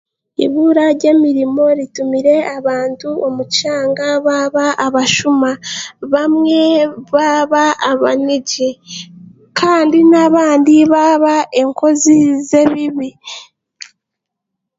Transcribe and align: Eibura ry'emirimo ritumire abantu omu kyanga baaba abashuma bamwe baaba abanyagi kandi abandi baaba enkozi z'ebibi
Eibura 0.43 0.83
ry'emirimo 0.97 1.63
ritumire 1.79 2.35
abantu 2.57 3.09
omu 3.27 3.43
kyanga 3.55 4.07
baaba 4.25 4.65
abashuma 4.85 5.51
bamwe 6.13 6.61
baaba 7.13 7.63
abanyagi 7.91 8.69
kandi 9.59 9.97
abandi 10.25 10.75
baaba 10.93 11.35
enkozi 11.61 12.15
z'ebibi 12.49 13.09